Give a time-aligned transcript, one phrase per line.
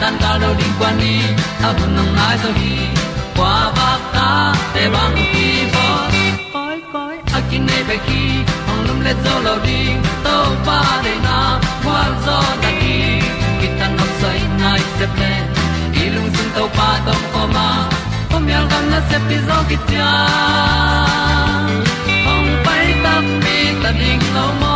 [0.00, 1.20] tan cao do đi qua đi,
[1.62, 2.76] ta bu nang mai zo gi
[3.36, 5.86] qua ba ta te bang ki bo
[6.52, 8.22] koi koi a kin nei be ki
[8.70, 9.80] ong lum le zo lo di
[10.24, 10.36] to
[10.66, 11.38] pa de na
[11.84, 12.96] kwa zo ta ki
[13.60, 15.32] ki tan nok sai nai se ple
[16.02, 17.68] i lung sun to pa tom ko ma.
[18.30, 20.10] Pom yal gam na se pi zo ki tia
[22.32, 23.14] ong pai ta
[23.44, 24.75] mi ta ding lo mo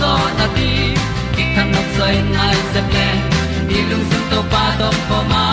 [0.00, 0.68] zo na ti
[1.34, 3.08] ki kan nok sai nai se ple
[3.68, 5.44] ni lung sun to pa to pa ma.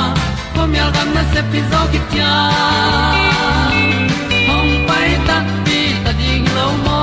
[0.55, 2.31] Ko mi al gam na se pi zo ki tia
[4.47, 5.37] hom pai ta
[5.67, 7.01] ti ta ding lo mo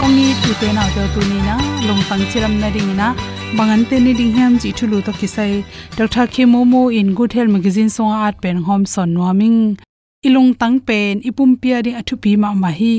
[0.00, 1.54] kong ni tu te na to tu ni na
[1.88, 3.08] long pang chiram na ding na
[3.58, 5.52] bangan te ni ding hem chi thulu to kisai
[5.98, 9.56] dr k momo in good health magazine song art pen hom son nuaming
[10.20, 12.94] ilung tang pen, ipum pia ri athu pi ma ma hi.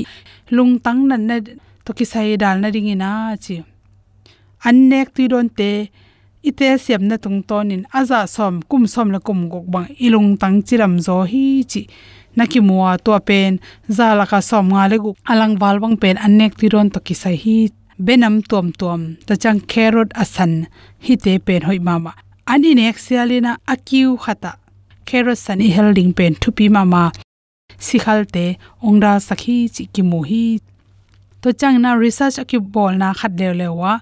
[0.50, 1.36] Lung tang nan na
[1.84, 3.10] to kisai dal na ding ina
[3.44, 3.56] chi
[4.68, 5.70] annek ti don te,
[6.48, 10.58] ite sem na tung tonin aza som, kum som la kum gok bang ilung tang
[10.66, 11.82] chiram zo hi chi.
[12.36, 13.52] Naki muwa to pen
[13.96, 17.14] zala ka som nga le gu alang wal bang pen annek ti don to ki
[17.22, 17.58] sai hi.
[18.06, 20.52] Benam tom tom ta chang carrot asan,
[21.04, 22.12] hi te pen hoi mama
[22.52, 24.61] ani nek sialina akiu khata
[25.08, 27.04] carrot san i helding pen thupi mama.
[27.78, 28.44] Sikhal te
[28.82, 30.44] ongra sakhi chi ki mu hi
[31.42, 33.92] to chang na research aki bol na khat le lewa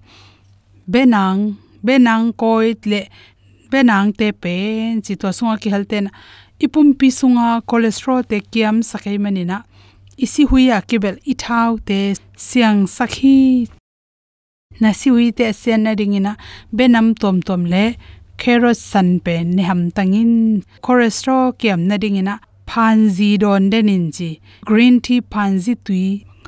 [0.93, 1.57] benang
[1.87, 3.01] benang koit le,
[3.71, 6.07] benang te pen chi to sunga ki halten
[6.65, 9.65] ipum pi sunga cholesterol te kiam sakai manina
[10.25, 13.69] isi huya kibel ithau te siang sakhi.
[14.81, 16.37] Na si hui te sen na ringina
[16.73, 17.85] benam tom tom le
[18.41, 20.33] kerosan pe pen ham tangin,
[20.85, 22.35] cholesterol kiam na ringina
[22.71, 24.31] panzi don den in ji
[24.69, 26.07] green tea panzi tui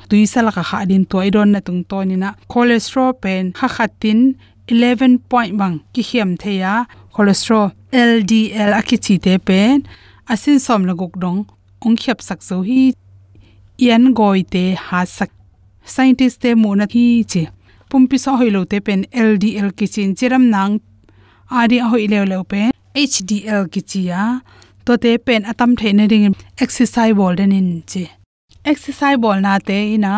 [0.09, 3.67] tui sala ka kha din to don na tung to ni na cholesterol pen kha
[3.75, 4.19] khatin
[4.67, 6.73] 11 point bang ki hiam theya
[7.15, 7.67] cholesterol
[8.09, 9.83] ldl akichi te pen,
[10.31, 11.39] asin som la gok dong
[11.85, 12.81] ong khyap sak so hi
[13.87, 15.31] yan goi te ha sak,
[15.93, 17.43] scientist te mo na hi che
[17.89, 20.73] pumpi so hoilo te pen ldl ki chin chiram nang
[21.61, 22.71] ari hoi leo leo pen
[23.03, 24.21] hdl ki chia
[24.85, 26.25] to te pen atam theina ring
[26.65, 28.03] exercise ball den in che
[28.71, 30.13] exercise ball na te ina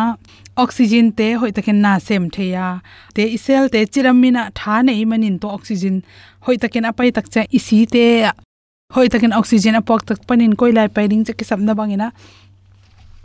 [0.64, 2.66] oxygen te hoi takin na sem theya
[3.14, 5.96] te isel te chiramina tha nei manin to oxygen
[6.46, 8.04] hoi takin apai tak cha isi te.
[8.94, 12.08] Hoi takin oxygen apok tak panin koilai pai ring chaki samna bangina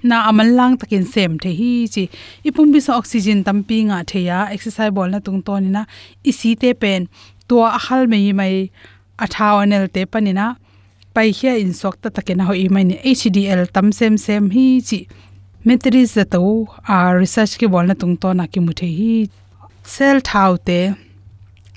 [0.10, 2.04] na amal lang takin sem the hi chi.
[2.48, 5.86] Ipum bi so oxygen tampi nga theya exercise ball na tung to ni na
[6.30, 7.08] isi te pen
[7.52, 8.54] to ahal mei mai
[9.26, 10.48] athawanel te panina.
[11.16, 14.66] Pai hia in sok ta takena ho i mai ni hdl tam sem sem hi
[14.90, 15.00] chi
[15.68, 16.42] metris za to
[16.96, 19.16] a research ki bolna tung to na ki mu the hi.
[19.96, 20.80] Cell thau te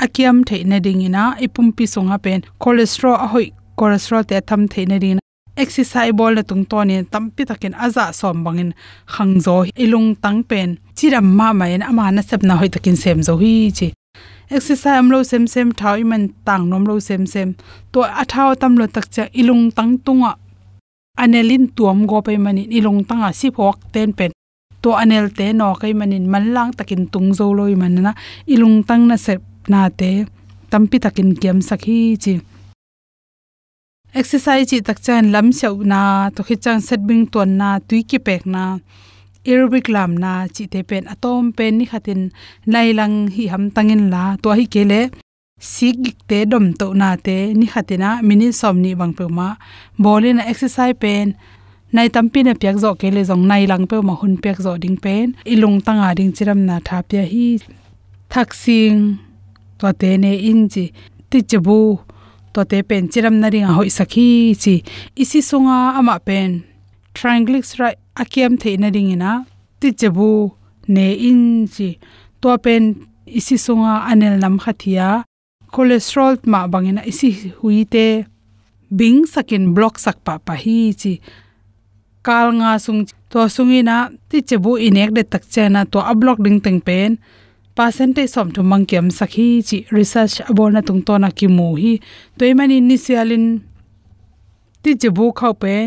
[0.05, 2.41] akiam the na ding ina, ipum pi songa pen.
[2.63, 3.47] Cholesterol a hoi
[3.79, 5.19] cholesterol te tham the na ding
[5.57, 8.71] exercise bol na tung to ni tampi takin aza som bangin
[9.15, 10.79] khangzo ilung tang pen.
[10.97, 13.89] Chiram ma ma en ama na sep na hoi takin sem zo hi chi
[14.51, 17.49] exercise amlo sem sem thau iman tang nom lo sem sem
[17.93, 20.33] to athau tam lo tak cha ilung tang tunga
[21.23, 24.31] anelin tuam go pe mani ilung tanga si phok ten pen
[24.83, 28.13] to anel te no kai manin manlang takin tung zo loi manna
[28.55, 29.41] ilung tang na sep
[29.73, 30.11] na te
[30.71, 32.35] tampi takin kiam sakhi chi
[34.21, 36.01] exercise chi tak chan lam chau na
[36.35, 38.63] to khi chang set bing ton na tui ki pek na
[39.49, 42.21] aerobic lam na chi te pen atom pen ni khatin
[42.73, 45.01] nailang hi ham tangin la to hi kele
[45.73, 45.97] sik
[46.29, 49.49] te dom to na te ni khatina mini som ni bang pe ma.
[50.03, 51.27] Bolin exercise pen.
[51.95, 54.99] Nai tampi na pek zo kele jong nai lang pe ma hun pek zo ding
[55.05, 55.27] pen.
[55.53, 57.49] Ilung tanga ding chiram na tha pya hi.
[58.33, 58.99] Thaksing
[59.79, 60.85] to te ne in ji
[61.31, 61.81] ti chabu
[62.55, 64.29] to te pen chiram na ringa hoi sakhi
[64.63, 64.75] chi.
[65.23, 66.51] Isi sunga ama pen.
[67.17, 69.31] Triglyceride akiam theina ringina
[69.81, 70.29] ti chebu
[70.95, 71.43] ne in
[71.75, 71.89] chi
[72.41, 72.85] to pen
[73.39, 75.09] isi sunga anel nam khathia
[75.75, 78.07] cholesterol ma bangina isi huite
[78.99, 81.13] bing sakin block sak pa pa hi chi
[82.27, 83.97] kal nga sung to sungina
[84.31, 87.11] ti chebu inek de tak chena to a block ding teng pen,
[87.77, 91.93] percentage som thu mangkem sakhi chi research abona tung to na ki mu hi.
[92.39, 93.45] Toimani initialin
[94.83, 95.87] ti chebu khau pen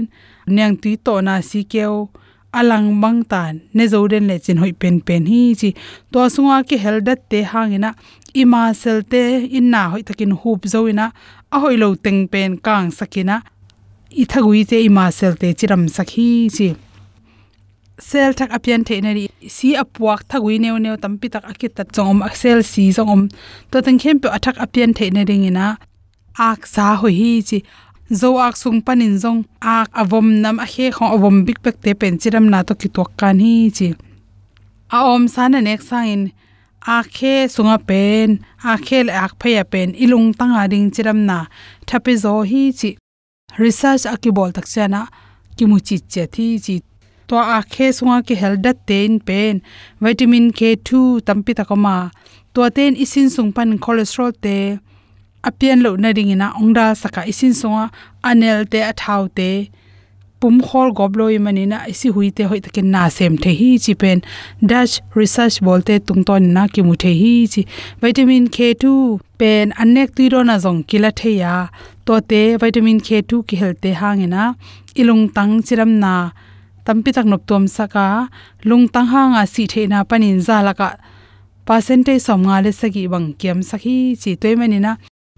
[0.56, 2.10] nyang tui to na si keo.
[2.54, 5.70] Alang bang tan ne zoden le chin hoi pen pen hi chi.
[6.12, 7.90] To sunga ki heldat te hangina
[8.34, 9.22] ima sel te
[9.58, 11.12] inna hoi takin hup zoina
[11.52, 13.36] a hoi lo teng pen kang sakina
[14.22, 16.70] i thagui te ima sel te chiram sakhi chi.
[18.00, 19.28] Sel thak apian the na ri.
[19.56, 23.28] Si apuak thagui neu neu tampi tak akit ta chongom sel si om.
[23.72, 25.78] To teng khem pe athak apian the na ringina
[26.40, 27.58] ak sa hoi hi chi
[28.12, 31.92] zo ak sung panin zong, ak avom nam a he kho avom big bek te
[31.94, 33.90] pen chiram na to ki tok kan hi chi.
[34.92, 36.24] A om sana nek sang in
[36.88, 41.38] a khe sunga pen a khel ak phaya pen ilung tanga ding chiram na
[41.88, 42.90] thapi zo hi chi.
[43.64, 45.02] Research akibol tak chana
[45.58, 46.76] kimu chi che thi chi.
[47.28, 49.60] To a khe sunga ki heldat ten pen,
[50.00, 51.96] vitamin k2 tampi takoma.
[52.54, 54.80] To ten isin sung pan cholesterol te
[55.44, 57.92] apian lo na ring ina ongda saka isin songa,
[58.24, 59.70] anel te, athau te
[60.40, 64.22] pum khol gobloi manina isi huite hoi takin na sem the hi chi pen.
[64.72, 67.62] Dutch research bolte tungton na ki mu the hi chi.
[68.02, 68.84] Vitamin k2
[69.40, 71.54] pen anek ti ro na jong kila the ya.
[72.06, 74.44] To te vitamin k2 ki helte hangena
[75.02, 76.14] ilung tang chiram na
[76.86, 78.08] tampi tak nop tom saka.
[78.70, 80.90] Lung tang hanga si the na panin za laka.
[81.68, 84.92] Percentage som nga le sagi bang kiam sakhi chi toy manina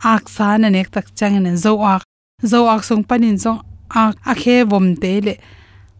[0.03, 2.03] ak sa na nek tak chang ne zo ak.
[2.43, 5.33] Zo ak sung panin song ak a khe bom te le.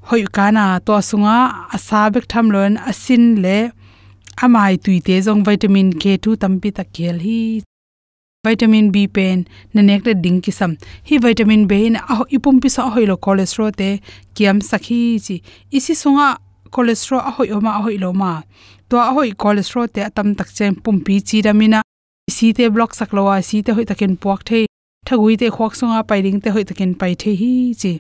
[0.08, 3.72] Hoi kana to sunga asa bek tham lon asin le.
[4.44, 7.62] Amai tuite jong vitamin k2 tampi ta kel hi.
[8.48, 10.78] Vitamin b pen, na nek le ding ki sam.
[11.08, 14.00] Hi vitamin b in a ipum pi sa hoilo cholesterol te
[14.36, 15.36] kiam sakhi chi.
[15.76, 16.38] Isi sunga
[16.72, 18.42] cholesterol a hoi oma, a hoi lo ma.
[18.88, 21.84] To a hoi cholesterol te atam tak chen pum pi chi ramina
[22.30, 24.66] si te block saklowa si te hoi takin puak the,
[25.08, 27.94] thagui te khok songa pairing te hoi takin pai the hi chi.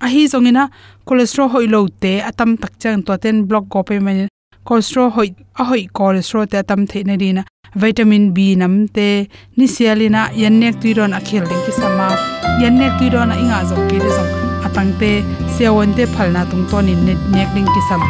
[0.00, 0.68] A hi zongina
[1.06, 4.28] cholesterol hoi lo te atam tak chang to ten block go pe man
[4.66, 5.28] cholesterol hoi,
[5.60, 10.80] a hoi cholesterol te atam the na dina vitamin b nam te ni sialina yannek
[10.80, 12.08] tuiron a khel ding ki sama.
[12.62, 14.24] Yannek tuiron a inga zo ki zo
[14.66, 15.10] atang te
[15.56, 18.02] sewon te phalna tung ton in nek ding ki sam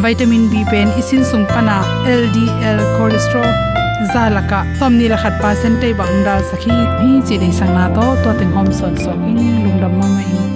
[0.00, 3.81] vitamin b pen, isin sung pana ldl cholesterol.
[4.12, 10.50] ซาละกะตอมนี้ละขัดปาเส้นเตบังดาสักขีฮีจีได้สังนาโตตัวถึงหอมสอนสองอิงลุงดำมาไม่อิง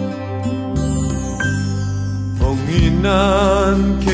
[2.49, 3.23] องอินั
[3.79, 4.07] นเค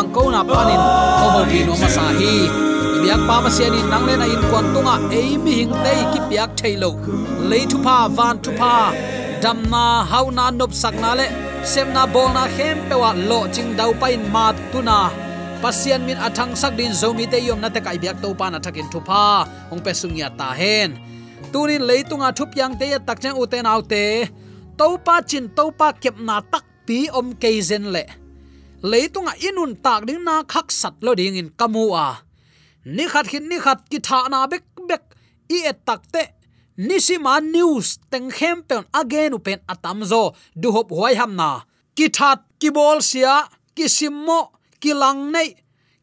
[0.00, 0.80] thum ko na panin
[1.20, 2.32] ko ho no masahi
[3.02, 6.20] biak pa ma in nang le na in kwan tunga ei mi hing tei ki
[6.30, 6.90] biak thailo
[7.50, 8.92] le thu pa, van thu pa,
[9.42, 11.26] dam na, hau na nop sak na le,
[11.72, 14.98] sem na bol na khem pe wa lo ching dau pa in ma tu na.
[15.62, 18.58] Pasian min athang sak din zomi te yom na te kai biak to pa na
[18.64, 19.24] thakin thu pa
[19.72, 20.90] ong pe sungya ta hen.
[21.52, 24.04] Tunin leitunga thup yang te tak chang uten autte
[24.78, 28.19] to pa chin to pa kep na tak pi om ke zen le
[28.82, 32.08] leitunga inun tak ding na khak sat lo ding in kamu a.
[32.84, 35.04] Ni khat khin ni khat ki tha na bek bek
[35.56, 36.24] i et tak te.
[36.88, 40.22] Nisima news teng khem pen again upen atam zo.
[40.60, 41.50] Du hop huai ham na.
[41.96, 44.40] Ki that ki bol sia, ki simmo
[44.80, 45.50] ki lang nei,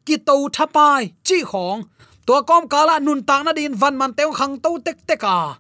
[0.05, 1.81] ki to thapai, chi khong
[2.27, 5.57] to kom kala nun tak na din van man teu khang to tek teka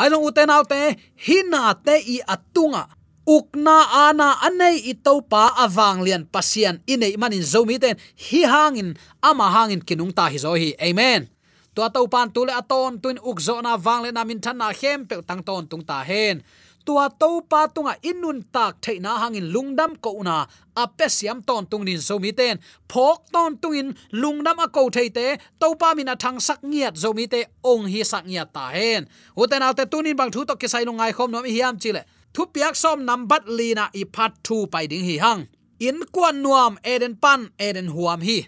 [0.00, 0.80] ai long uten autte
[1.26, 2.84] hina te i atunga
[3.26, 9.50] ukna ana anei itopa pa awang lian pasian inei manin zomi ten hi hangin, ama
[9.50, 10.74] hangin kinung ta hi zo hi.
[10.80, 11.28] Amen.
[11.74, 14.58] To tua to pan tu le aton tuin ukzo na wang le na min than
[14.58, 16.42] na khem pe tang ton tung ta hen.
[16.84, 21.84] Tua to pa tunga inun tak theina hangin lungdam ko na ape siam ton tung
[21.84, 22.58] din so mi ten.
[22.88, 26.96] Phok ton tung in lungdam a ko theite to pa min a thang sak ngiat
[26.96, 29.06] zo mi te, ong hi sak ngiat ta hen.
[29.36, 32.02] Uten alte tunin bang thu to ke sai no ngai khom nom hiam chile
[32.34, 35.42] thu piak som nam bat lina i phat thu pai ding hi hang.
[35.86, 38.38] In kwan nuam eden pan, eden huam hi.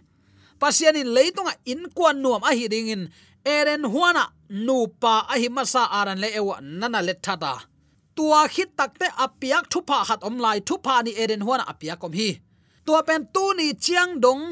[0.61, 3.03] Pasian in leitunga in kwan nuam a hi ding in
[3.57, 4.25] eden huana,
[4.67, 7.55] nu pa a hi masa aran le ewa nana le thata
[8.17, 11.99] tua khit takte apiak thu pha hat om lai thu pha ni eden huana apiak
[12.03, 12.31] kom hi.
[12.87, 14.43] Tua pen tu ni chiang dong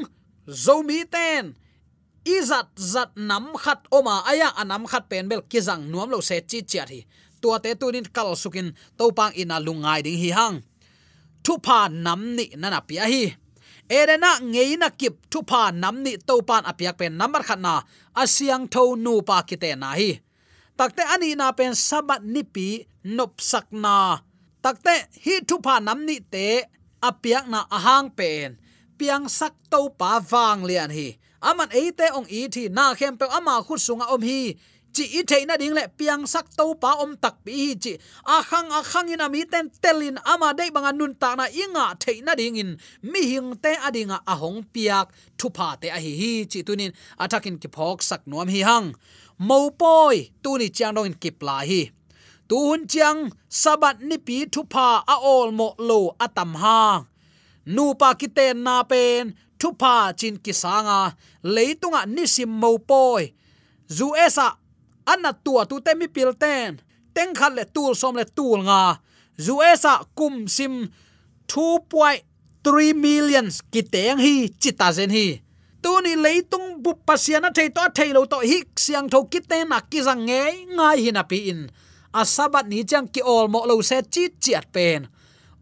[0.63, 1.45] zomi ten.
[2.25, 6.59] Izat zat nam khat oma, aya anam khat pen bel kizang nuam lo se chi
[6.71, 6.99] chiat hi
[7.41, 8.67] tua te tunin kal sukin
[8.97, 10.55] to pang ina lungai ding hi hang.
[11.43, 13.23] Thu pa nam ni nana pia hi.
[13.89, 17.73] Erena ngeina kip thu pa nam ni to pan apiak pen number khat na
[18.21, 20.11] asiang tho nu pa kite na hi.
[20.77, 22.67] Takte ani na pen sabat ni pi
[23.03, 23.95] nop sak na.
[24.63, 26.47] Takte hi thu pa nam ni te
[27.09, 28.49] apiak na ahang pen.
[28.97, 31.17] Piang sak to pa wang lian hi.
[31.41, 34.41] Aman eite ong i thi na khem pe ama khut sunga om hi
[34.95, 37.93] chi i theina ding le piang sak to pa om tak pi hi chi
[38.23, 41.13] a à khang a à khang in à ami ten telin ama dei banga nun
[41.21, 42.71] ta na inga theina ding in.
[43.11, 45.07] Mi hing te adinga a hong piak,
[45.37, 46.91] thu pa te a hi hi chi tunin
[47.23, 48.87] atakin ki phok sak nuam hi hang
[49.47, 51.81] mo poi tu ni chang dong in kip la hi.
[52.49, 53.19] Tu hun chang
[53.61, 56.81] sabat ni pi thu pa a ol mo lo atam ha.
[57.75, 59.23] Nu pa ki ten na pen
[59.59, 60.99] thu pa chin ki sanga
[61.55, 63.23] leitunga nisim mo poi
[63.97, 64.47] zu esa
[65.11, 66.79] anna tua tu te mi pil ten
[67.15, 68.81] teng khat le tul som le tul nga.
[69.45, 70.73] Zu esa kum sim
[71.47, 75.27] 2.3 millions ki teng hi chita zen hi.
[75.81, 79.59] Tu ni leitung bu pasiana thei to thei lo to hi siang tho ki te
[79.65, 80.43] na ki zang nge
[80.77, 81.61] ngai hi na pi in.
[82.21, 85.09] Asabat ni chang ki ol mo lo se chi chiat pen.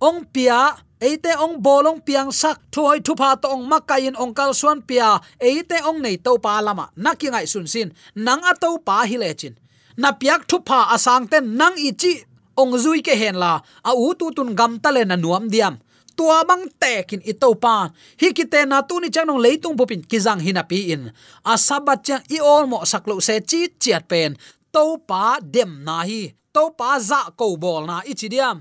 [0.07, 0.59] Ong pia
[0.99, 5.19] eite ong bolong piang sak thoi thupa to ong makain ong kal suan pia.
[5.39, 9.55] Eite ong nei to pa lama, nakingai sun sin, nang a to pa hilechin
[9.99, 12.23] na piak thupa asang ten, nang ichi
[12.55, 15.75] ong zui ke hen la, a u tu tun gam tale na nuam diam.
[16.15, 17.91] Tua bang tekin ito pa.
[18.19, 21.15] Hi kite na tu ni chanong leitung popin kizang hinapi in.
[21.47, 24.35] A sabat chang i ol mo saklo se chi chiat pen.
[24.75, 26.35] To pa dem na hi.
[26.51, 28.59] To pa za ko bol na ichi diam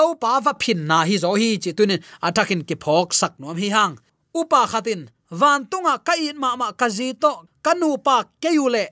[0.00, 3.56] to pa va phin na hi zo hi chi tunin atakin ki phok sak nom
[3.62, 3.94] hi hang.
[4.40, 5.00] Upa khatin,
[5.40, 7.32] van tunga ka in ma ma ka ji to
[7.64, 8.84] kanu pa keyule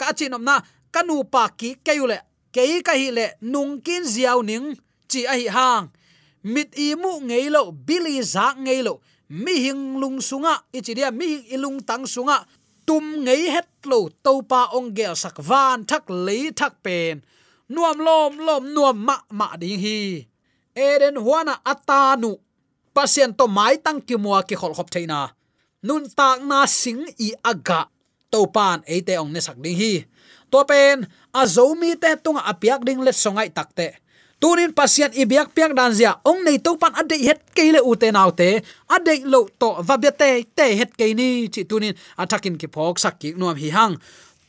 [0.00, 0.54] ka chinom na
[0.94, 2.18] kanu pa ki keyule
[2.54, 4.74] kei ka hi le, nung kin ziaw ning,
[5.10, 5.86] chi a hi hang.
[6.42, 8.94] Mit i mu ngei lo, bili za ngei lo.
[9.28, 12.38] Mi hing lung sunga ichidia mi hing ilung tang sunga.
[12.86, 17.22] Tum ngei het lo, to pa ong gel sak van thak lei thak pen.
[17.70, 20.29] Nuam lom lom nuam ma ma ding hi
[20.74, 22.36] eden huana atanu.
[22.94, 25.30] Pasien to mai tang ki mua ki khol khop theina.
[25.82, 27.88] Nun tak na sing i aga.
[28.30, 30.04] To pan ate ong ne sak ding hi.
[30.50, 33.98] To pen a zomi te tung apiak ding let songai takte
[34.40, 38.08] tunin pasien ibiak piak dan zia ong nei to pan ade het keile u te
[38.08, 38.64] nau te.
[38.88, 41.52] Ade lo to va be te te het ke ni.
[41.52, 43.94] Chi tunin atakin ki phok sak ki nuam hi hang.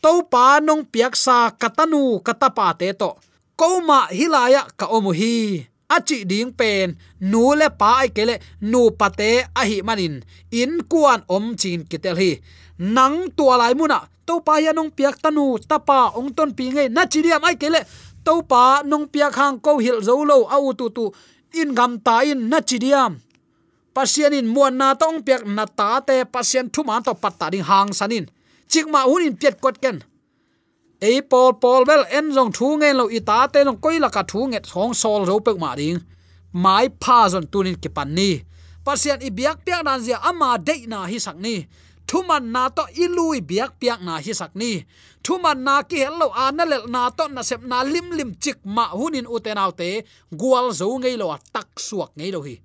[0.02, 3.20] To pa nong piak sa katanu katapa te to.
[3.60, 6.96] Koma hilaya ka omu hi achi ding pen,
[7.32, 8.36] nu le pa ai kele
[8.72, 10.16] nu pate a hi manin.
[10.62, 12.32] In kuan om chin kitel hi.
[12.96, 16.84] Nang tua lai muna to pa ya nong piak tanu tapa ong ton pi nge
[16.96, 17.82] na chi diam ai kele
[18.26, 21.06] to pa nong piak hang ko hil zo lo au tu tu.
[21.62, 23.14] In gam ta in, na chi diam
[23.94, 27.64] pasien in muan na tong piak na ta te, pasien thu man to patta ding
[27.64, 28.26] hang sanin.
[28.72, 29.98] Chikma hun in piet kot ken
[31.02, 34.22] ei pol pol bel en jong thu nge lo ita te long koi la ka
[34.32, 36.00] thu nge thong sol ro pek ma ding.
[36.64, 38.32] Mai pha zon tunin ki pan ni.
[38.86, 41.56] Pasian i biak piak dan zia ama de na hi sak ni.
[42.08, 44.72] Thuman na to ilui biak piak na hi sak ni.
[45.26, 48.86] Thuman na ki hello ana lel na to na sep na lim lim chik ma
[48.98, 49.90] hunin uten autte
[50.40, 52.56] gwal zo ngei lo tak suak ngei lo hi.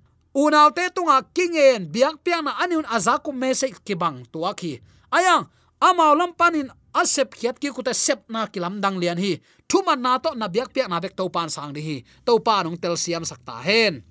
[0.43, 4.73] Unau te tunga kingen biak piak na aniun azakum me se kibang tuaki
[5.17, 5.43] ayang
[5.87, 6.69] amao lam panin
[7.01, 9.37] asep khiat ki kuta sep na kilam dang lian hi.
[9.69, 11.97] Thuma na to na biak piak na bek to pan sang di hi.
[12.25, 14.01] To pa nong tel siam sakta hen.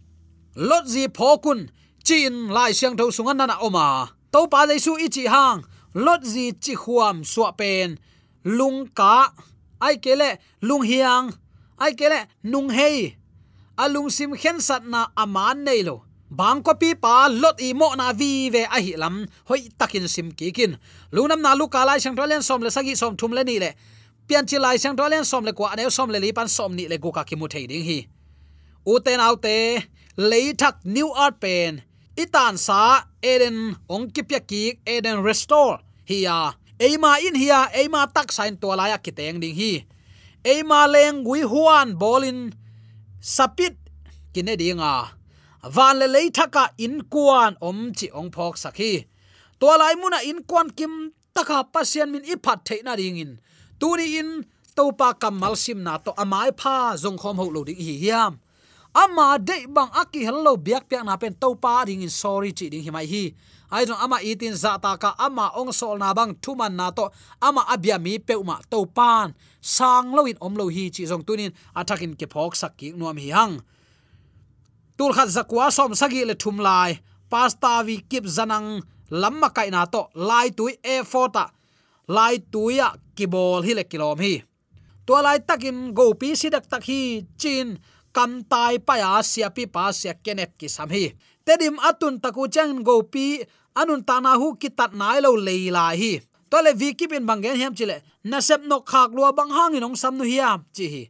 [0.57, 1.69] Lot zi phokun
[2.07, 4.09] chin lai siang tho sungan na oma.
[4.33, 5.67] To pa dei su ichi hang.
[5.95, 7.99] Lot ji chi huam suwa pen.
[8.47, 9.35] Lung ka,
[9.83, 11.35] ai kele lung hiang,
[11.83, 13.19] ai kele nung hei.
[13.77, 17.95] Alung sim khen sat na aman nei lo bang ko pi pa lot i mo
[17.95, 20.79] na vi ve a hi lam hoi takin sim ki kin
[21.13, 23.71] lunam na lu kalai sang tolen som le sagi som thum le ni le
[24.27, 26.89] pian chi lai sang tolen som le kwa ne som le li pan som ni
[26.89, 27.99] le go ka ki mu thei ding hi
[28.87, 29.57] u te nau te
[30.17, 31.85] le thak new art pen.
[32.17, 35.85] Itan sa eden ong ki pya ki eden restore.
[36.09, 39.13] Hi ya à, eima in hiya eima à, tak sain to la ya à ki
[39.13, 39.85] teng ding hi
[40.47, 42.55] eima leng wi huan bolin
[43.21, 43.77] sapit
[44.33, 45.13] kine dinga
[45.71, 49.07] van le lei thaka in kuan om chi ong phok sakhi.
[49.61, 53.33] To lai muna in kuan kim taka pasien min iphat theina ring in.
[53.81, 54.31] Tuni in
[54.77, 58.39] topa kamal sim na to amai pha zong khom ho lo ding hi hiam.
[58.95, 62.11] Ama de bang aki hello biak piak na pen topa ring in.
[62.11, 63.35] Sorry chi ding hi mai hi.
[63.71, 67.11] Ai jong ama itin za ta ka ama ong sol na bang thuman na to
[67.43, 71.25] ama abia mi pe uma to pan sang lo in om lo hi chi jong
[71.27, 73.55] tunin atakin ke phok sak ki nuam hi hang
[74.97, 76.99] tul khat zakwa som sagi le thum lai.
[77.31, 81.45] Pasta vi kip zanang lamma kai na to, lai tui e fota
[82.09, 84.35] lai tuya kibol hi le kilom hi.
[85.07, 87.79] To lai takin go pi sidak tak hi, chin,
[88.15, 91.15] kam tai pa ya sia pi pa sia kenet ki sam hi.
[91.47, 93.43] Tedim atun taku chang go pi
[93.75, 96.13] anun ta na hu ki tat nai lo leila hi.
[96.51, 99.87] To le vi kipin bangen hem chile na sep no khak lua bang hang in
[99.87, 101.05] ong sam nu hiam chi hi.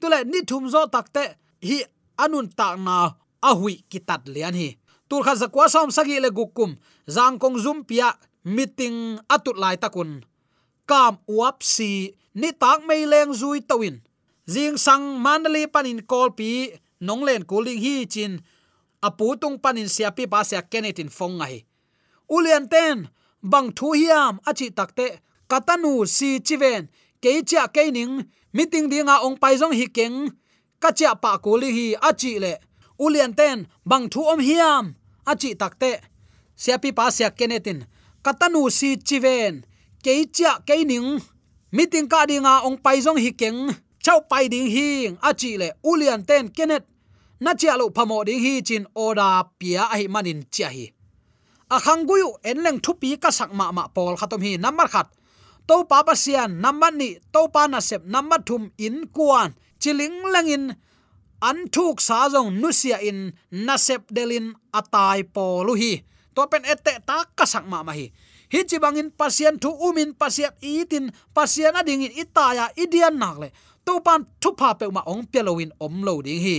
[0.00, 1.24] To le ni thum zo takte
[1.60, 1.84] hi
[2.18, 2.96] anun ta na
[3.42, 4.68] a hui kitat lian hi.
[5.08, 6.78] Tur kha zakwa som sagi le gukum
[7.14, 8.08] zang kong zum pia
[8.44, 10.24] meeting atut lai takun.
[10.88, 14.00] Kam uap si ni tak mei leng zui tawin.
[14.52, 16.72] Jing sang manali panin kol pi
[17.06, 18.32] nonglen kuling hi chin.
[19.02, 21.66] Apu tung panin siapi pa sia kenetin phong ngai
[22.32, 23.08] ulian ten,
[23.42, 25.06] bang thu hiam achi takte
[25.50, 26.88] katanu si chiven
[27.22, 27.30] ke
[27.74, 28.24] keining
[28.56, 30.32] meeting dinga ong pai jong hi keng.
[30.82, 32.52] Kacha pa kuli hi achi le
[33.04, 34.84] ulian ten bang thu om hiam.
[35.30, 35.92] Achi takte.
[36.62, 37.78] Siapi pa sia kenetin.
[38.24, 39.54] Katanu si chiven.
[40.04, 41.08] Keichia keining
[41.76, 43.60] meeting ka dinga ong pai jong hi keng.
[44.04, 45.14] Chau pai ding hing.
[45.28, 46.84] Achi le ulian ten kenet.
[47.42, 50.86] Na chia lo phamo ding hi chin oda pia ai manin chia hi.
[51.74, 55.08] A khanguyu enleng thupi ka sakma ma pol khatom hi number khat.
[55.68, 57.22] To pa pa sian, number ni.
[57.32, 59.54] To pa na sep, number thum in kuan.
[59.78, 60.74] Chiling langin
[61.48, 63.18] an thuk sa jong nusia in
[63.66, 64.46] nasep delin
[64.78, 65.92] atai polu hi
[66.34, 68.06] to pen ette ta ka sakma ma hi
[68.52, 73.48] hi chi bangin pasien thu umin pasiat itin pasian ading in itaya idian nakle.
[73.86, 76.58] To pan thu pa pe ma ong pelowin om lo ding hi.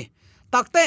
[0.52, 0.86] Takte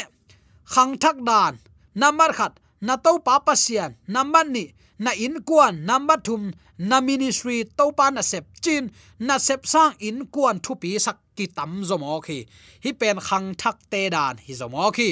[0.72, 1.54] khang thak dan
[1.94, 2.52] namar khat,
[2.86, 4.64] na to pa pasian number ni,
[4.98, 8.84] na in kuan number thum, na ministry to pa na sep chin
[9.18, 12.38] na sep sang in kuan thu pi sak ki tam zomo khi
[12.84, 12.90] hi.
[13.00, 15.08] Pen khang thak te dan hi zomo khi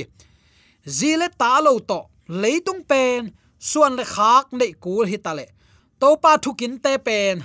[0.96, 2.00] zile ta lo to,
[2.42, 5.46] leitung pen, suan le khak nei kul hi tale
[6.00, 7.36] to pa thukin te pen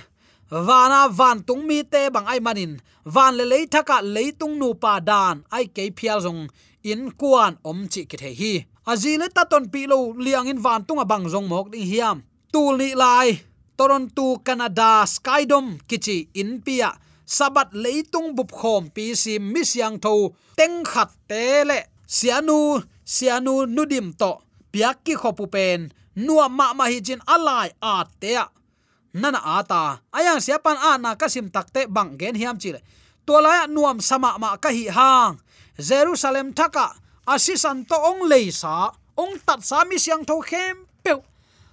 [0.50, 2.80] wana van tung mi te bang ai manin.
[3.04, 6.48] Van le lei thaka leitung nu pa dan, ai ke phial zong,
[6.82, 8.66] in kuan om chi ki the hi.
[8.86, 12.22] Azile ta ton pi lo liang in van tung bang zong mok ding hiam.
[12.52, 13.40] Tu ni lai
[13.76, 16.90] toronto canada skydom kichi in pia
[17.30, 21.78] sabat leitung bup khom pi si mi siang tho teng khat te le
[22.10, 24.42] sianu sianu nudim to
[24.74, 28.34] piak ki khopu pen nuwa ma ma hi jin alai a te
[29.14, 32.82] nana ata ayang siapan a na kasim takte bang gen hiam chile
[33.22, 35.38] to la nuam sama ma ka hi hang,
[35.78, 36.98] jerusalem thaka
[37.30, 41.14] asisan to ong leisa ong tat sa mi siang tho khem pe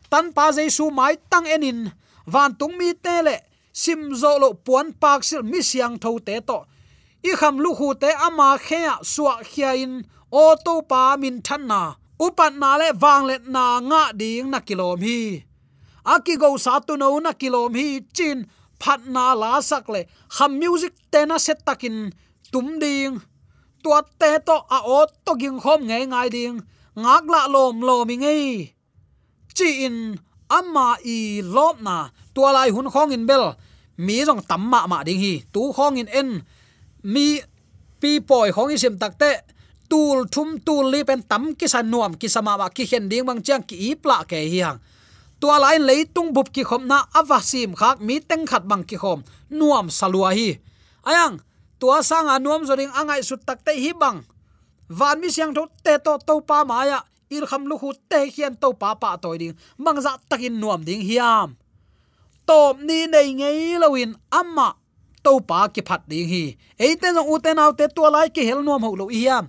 [0.06, 1.90] tan pa jesu mai tang enin
[2.30, 3.47] van tung mi te le
[3.82, 6.58] sim zo lo puan pak sil mi siang tho te to.
[7.30, 9.94] I kham lu khu te ama khea suwa khia in
[10.32, 11.82] o to pa min than na.
[12.26, 15.22] Upat na le wang le na nga ding na kilom hi.
[16.14, 18.38] Aki go sa tu no na kilom hi chin,
[18.82, 20.02] phat na la sak le.
[20.36, 21.98] Kham music te na set takin
[22.52, 23.14] tum ding.
[23.84, 26.58] Tua te to a o to ging khom nge ngai ding.
[27.02, 28.74] Ngak la lom lom ngei.
[29.58, 29.98] Chi in
[30.58, 31.18] amma i
[31.56, 31.96] lop na.
[32.34, 33.46] Tua lai hun khong in bel
[33.98, 35.44] mi jong tam ma ma ding hi.
[35.54, 36.30] Tu khong in en.
[37.04, 37.42] Mi
[38.02, 39.42] pi poi khong i sim takte
[39.90, 43.26] tul thum tul li pen tam ki san nuam ki sama ma ki hen ding
[43.26, 44.80] bang chang ki i pla ke hi hang.
[45.40, 49.22] Tua lain tung bup ki khom na avasim khak mi teng khat bang ki khom.
[49.50, 50.58] Nuam salua hi.
[51.06, 51.38] Ayang,
[51.80, 54.26] tua sang anuam zoring angai sut tak te hi bang.
[54.90, 58.56] Van mi siang tho te to to pa maya ir kham lu hu te hian
[58.56, 59.56] to pa pa toy ding.
[59.78, 61.56] Mang za takin nuam ding hiam
[62.48, 64.68] top ni nei ngei lawin amma
[65.24, 66.44] to pa ki phat ding hi.
[66.80, 69.46] Eite no uten autte tua lai ki hel nuam ho lo hiam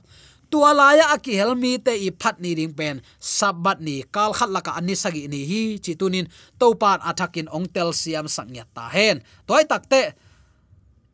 [0.51, 3.01] tua laya aki helmi te i phat ni ring pen.
[3.21, 5.63] Sabat ni, kal khat laka ani sagi ni hi.
[5.85, 6.27] Chi tunin
[6.61, 9.21] to pan athakin ong tel siam sangya ta hen.
[9.47, 10.03] Toy takte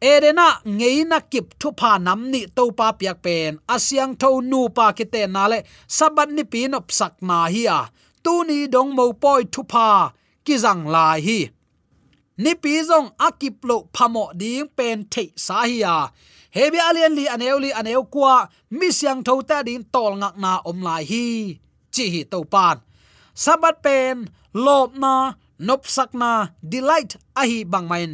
[0.00, 3.58] erena ngeina kip thu pha nam ni to pa piak pen.
[3.74, 5.58] Asyang tho nu pa ki te na le
[5.98, 7.80] sabat ni pin nop sak na hi a.
[8.24, 9.88] Tu ni dong mo poi thu pha
[10.46, 11.38] kizang lai hi
[12.42, 16.10] ni pi zong akip lo phamo ding pen the sa hi a
[16.56, 18.34] hebi alien li aneu li aneu kwa
[18.78, 21.26] mi siang tho ta din tol ngak na om lai hi.
[21.94, 22.78] Chi hi to pan.
[23.34, 24.16] Sabat pen
[24.64, 25.14] lob na,
[25.66, 26.30] nop sak na,
[26.70, 28.12] delight a hi bang main.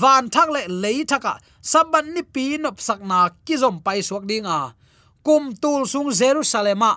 [0.00, 1.34] Van thak le lei thaka
[1.72, 4.58] sabat ni pi nop sak na ki zom pai suak dinga
[5.26, 6.92] kum tul sung jerusalema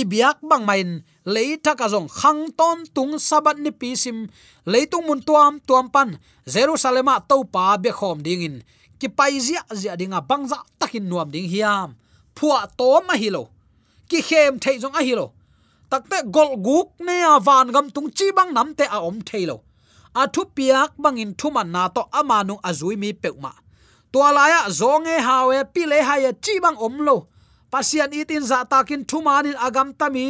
[0.00, 0.90] ibiak bang main
[1.24, 4.26] lấy thắc zong khang ton tung sabat ni pi sim.
[4.66, 6.14] Leitung mun tuam tuam pan
[6.46, 8.62] jerusalema to pa be khom ding in.
[9.00, 11.94] Ki pai zia zia dinga bangza dạ, takin nuam ding hiam.
[12.36, 13.48] Phua to ma hilo
[14.10, 15.26] ki khem thei jong a hilo
[15.90, 19.18] takte gol guk ne à, van gam tung chi bang nam te a à om
[19.28, 19.56] thailo
[20.20, 23.52] a à thu piak bangin thu man na to amanu azui mi peuma
[24.12, 27.16] tualaya zonge hawe pile haya e, chi bang om lo
[27.72, 30.24] pasian itin za takin thu manin agam tami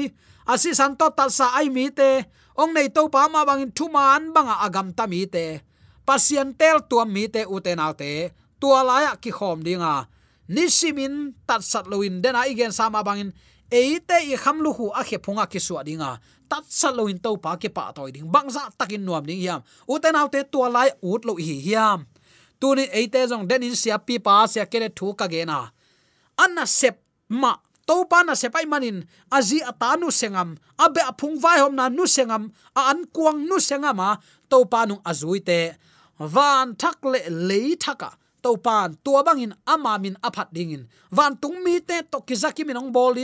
[0.47, 2.25] asi santo sa ai mi te.
[2.57, 5.61] Ong nei to pa ma bang thu man bang agam tami te.
[6.05, 10.07] Pasien tel tuam mi te uten autte tua laya ki khom dinga.
[10.49, 13.33] Nisimin tat sat loin den a igen sama bangin
[13.71, 16.21] eite i khamlu hu a khe phunga ki suwa dinga.
[16.51, 18.29] Tat sat loin to pa ke pa toy ding.
[18.29, 19.65] Bangza takin nuam ding hiam.
[19.89, 22.05] Uten autte tua lai ut lo hi hiam.
[22.61, 25.71] Tunin eite jong den in sia pi pa sia kele thu ka ge na.
[26.37, 27.57] Anna sep ma
[27.91, 29.03] to pa na sepai manin
[29.35, 34.23] azi atanu sengam abe aphung vai hom na nu sengam, a an kuang nu sengama
[34.47, 35.75] to pa nu azuite
[36.23, 41.59] van thak le le thaka to pan tua bangin ama min aphat dingin van tung
[41.67, 43.19] mi te to kizaki min ong bol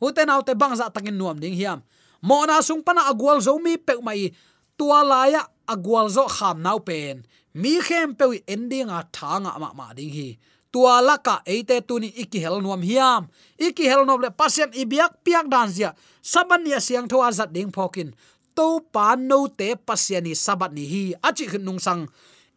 [0.00, 1.82] uten autte bangza takin nuam ding hiam.
[2.22, 4.30] Mo na sung pana agwal zo mi pe mai,
[4.78, 7.26] tua laya agwal zo kham nau pen.
[7.54, 10.38] Mi khem pe endinga thanga ma ma ding hi
[10.78, 13.26] tua laka eite tuni iki hel nuam hiam.
[13.58, 15.90] Iki hel nom le pasien ibiak piak dan zia.
[16.22, 18.14] Saban ya siang thoa zat ding phokin.
[18.54, 21.02] To pa no te pasiani sabat ni hi.
[21.18, 22.06] Achi nung sang.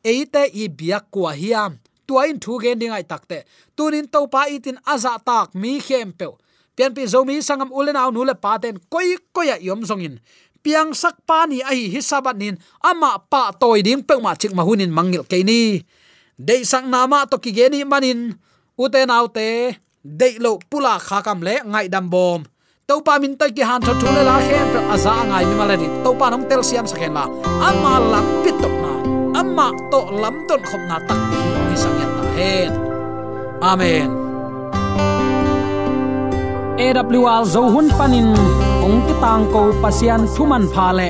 [0.05, 1.81] Eite ibiak kwa hiam.
[2.05, 3.41] Tuain thu gen ding ai takte.
[3.73, 6.29] Tunin to pa itin aza tak mi khem pe
[6.77, 10.21] pian pi zomi sangam ulen aw nu le paten koi koya yom zongin.
[10.61, 12.53] Piang sak pa ni ai hi sabat nin.
[12.85, 15.81] Ama pa toy ding pe ma chik ma hunin mangil ke ni
[16.37, 18.35] de sang nama to ki geni manin.
[18.77, 22.41] Uten autte de lo pula kha kam le ngai dam bom.
[22.87, 25.87] To pa min ta ki han tho thu la khem pe aza ngai mi malari
[26.03, 27.23] to pa nong tel siam sakhen la
[27.67, 28.91] amma lam pitok na.
[29.39, 31.19] Amma to lam ton khom na tak
[31.69, 32.71] ni sang ya ta hen.
[33.71, 34.09] Amen.
[36.81, 38.33] AWR zo hun panin
[38.85, 41.09] ong ti tang ko pasian thuman pha le.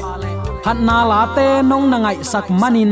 [0.63, 2.91] Phat na la te nong na ngai sak manin